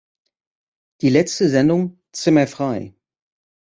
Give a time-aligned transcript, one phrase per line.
[1.01, 2.95] Die letzte Sendung "Zimmer frei!